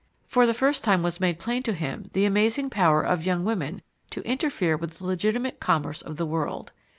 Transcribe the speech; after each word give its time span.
For 0.25 0.47
the 0.47 0.53
first 0.55 0.83
time 0.83 1.03
was 1.03 1.19
made 1.19 1.37
plain 1.37 1.61
to 1.61 1.73
him 1.73 2.09
the 2.13 2.25
amazing 2.25 2.71
power 2.71 3.03
of 3.03 3.23
young 3.23 3.45
women 3.45 3.83
to 4.09 4.21
interfere 4.27 4.75
with 4.75 4.97
the 4.97 5.05
legitimate 5.05 5.59
commerce 5.59 6.01
of 6.01 6.17
the 6.17 6.25
world. 6.25 6.71